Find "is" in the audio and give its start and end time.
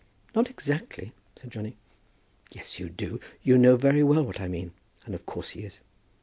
5.61-5.79